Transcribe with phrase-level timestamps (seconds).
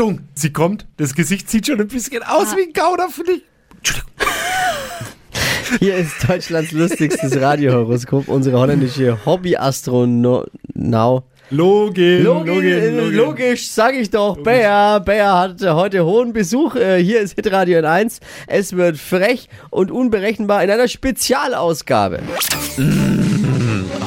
[0.00, 0.86] Achtung, sie kommt.
[0.96, 3.42] Das Gesicht sieht schon ein bisschen aus wie ein Gauder, finde ich.
[3.76, 4.10] Entschuldigung.
[5.78, 10.46] Hier ist Deutschlands lustigstes Radiohoroskop, unsere holländische Hobby-Astronau.
[11.52, 13.12] Login, Logisch, Login, Login.
[13.14, 14.38] logisch sag ich doch.
[14.42, 16.76] Bär, Bär hat heute hohen Besuch.
[16.76, 18.20] Äh, Hier ist Hitradio in 1.
[18.46, 22.20] Es wird frech und unberechenbar in einer Spezialausgabe.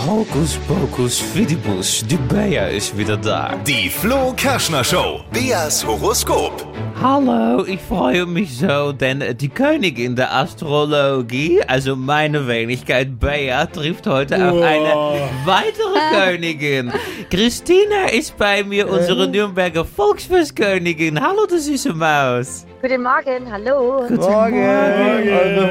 [0.06, 3.56] Hokus pokus fidibus, die Bea ist wieder da.
[3.66, 5.22] Die Flo Kerschner Show.
[5.32, 6.68] Beas Horoskop.
[7.02, 14.06] Hallo, ich freue mich so, denn die Königin der Astrologie, also meine Wenigkeit Bea, trifft
[14.06, 16.92] heute auf eine weitere Königin.
[17.30, 21.22] Christina ist bei mir, unsere Nürnberger Volksfestkönigin.
[21.22, 22.66] Hallo, du süße Maus.
[22.82, 24.06] Guten Morgen, hallo.
[24.10, 25.68] Morgen, eure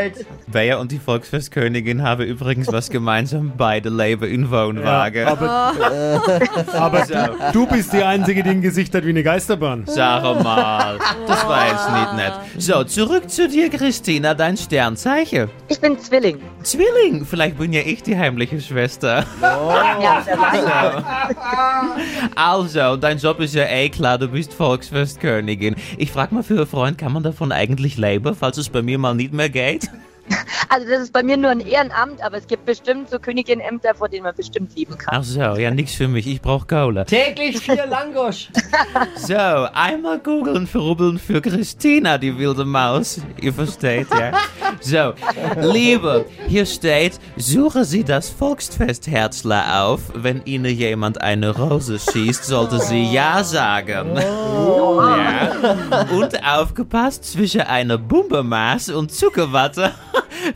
[0.00, 0.26] Hoheit.
[0.46, 5.26] Bea und die Volksfestkönigin haben übrigens was gemeinsam, beide leben in Wohnwagen.
[5.26, 5.74] Aber,
[6.72, 7.06] aber
[7.52, 9.84] du bist die Einzige, die ein Gesicht hat wie eine Geisterbahn.
[9.86, 12.32] Sag mal, das war jetzt nicht nett.
[12.58, 15.50] So, zurück zu dir, Christina, dein Sternzeichen.
[15.68, 16.38] Ich bin Zwilling.
[16.62, 19.24] Zwilling, vielleicht bin ja ich die heimliche Schwester.
[19.40, 21.04] Ja, wer weiß.
[22.34, 25.76] Also, dein Job ist ja eh klar, du bist Volksfestkönigin.
[25.96, 28.98] Ich frag mal für einen Freund, kann man davon eigentlich leben, falls es bei mir
[28.98, 29.89] mal nicht mehr geht?
[30.72, 34.08] Also das ist bei mir nur ein Ehrenamt, aber es gibt bestimmt so Königinämter, vor
[34.08, 35.16] denen man bestimmt lieben kann.
[35.18, 37.04] Ach so, ja, nix für mich, ich brauch Kohle.
[37.06, 38.48] Täglich vier Langosch.
[39.16, 43.20] So, einmal googeln, verrubbeln für Christina, die wilde Maus.
[43.40, 44.32] Ihr versteht, ja?
[44.80, 45.14] So,
[45.60, 50.00] Liebe, hier steht, suchen Sie das Volksfestherzler auf.
[50.14, 54.16] Wenn Ihnen jemand eine Rose schießt, sollte sie Ja sagen.
[54.16, 55.52] Ja.
[56.12, 59.92] Und aufgepasst, zwischen einer Bumbemaß und Zuckerwatte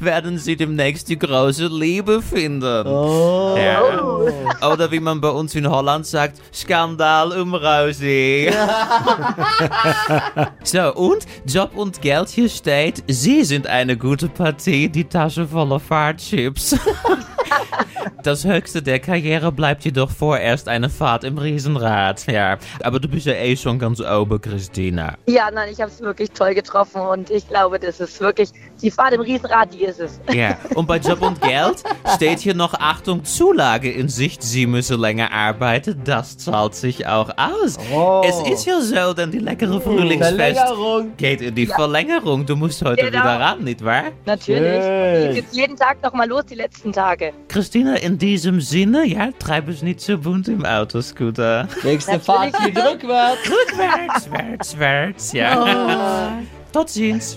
[0.05, 2.87] werden Sie demnächst die große Liebe finden.
[2.87, 3.83] Ja.
[4.73, 8.51] Oder wie man bei uns in Holland sagt, Skandal um Rosie.
[10.65, 15.81] so, und Job und Geld hier steht, Sie sind eine gute Partie, die Tasche voller
[15.81, 16.77] Fahrtchips.
[18.23, 22.27] Das höchste der Karriere bleibt jedoch vorerst eine Fahrt im Riesenrad.
[22.27, 25.17] Ja, aber du bist ja eh schon ganz oben, Christina.
[25.27, 28.51] Ja, nein, ich habe es wirklich toll getroffen und ich glaube, das ist wirklich,
[28.81, 30.21] die Fahrt im Riesenrad, die ist es.
[30.33, 31.83] Ja, und bei Job und Geld
[32.15, 34.43] steht hier noch Achtung, Zulage in Sicht.
[34.43, 36.01] Sie müssen länger arbeiten.
[36.05, 37.79] Das zahlt sich auch aus.
[38.25, 40.61] Es ist ja so, denn die leckere Frühlingsfest
[41.17, 42.45] geht in die Verlängerung.
[42.47, 43.21] Du musst heute Genau.
[43.21, 44.05] wieder ran, nicht wahr?
[44.27, 44.83] Natürlich.
[44.83, 45.35] Schön.
[45.35, 47.33] Geht jeden Tag noch mal los, die letzten Tage.
[47.49, 51.69] Christina, in diesem Sinne, ja, treib es nicht so bunt im Autoscooter.
[51.83, 53.39] Nächste Fahrt geht rückwärts.
[53.49, 56.33] Rückwärts, wärts, wärts, ja.
[56.73, 57.35] Tot ziens.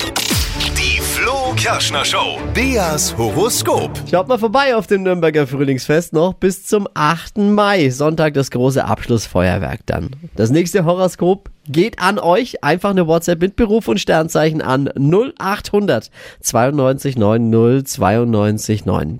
[1.48, 2.40] Flo Kerschner Show.
[2.54, 3.92] Beas Horoskop.
[4.12, 7.38] Schaut mal vorbei auf dem Nürnberger Frühlingsfest noch bis zum 8.
[7.38, 7.90] Mai.
[7.90, 10.10] Sonntag das große Abschlussfeuerwerk dann.
[10.36, 12.66] Das nächste Horoskop geht an euch.
[12.66, 19.20] Einfach eine WhatsApp mit Beruf und Sternzeichen an 0800 92 90 92 9.